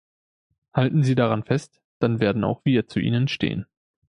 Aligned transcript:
Halten 0.73 1.03
Sie 1.03 1.13
daran 1.13 1.43
fest, 1.43 1.79
dann 1.99 2.19
werden 2.19 2.43
auch 2.43 2.65
wir 2.65 2.87
zu 2.87 2.99
Ihnen 2.99 3.27
stehen. 3.27 3.67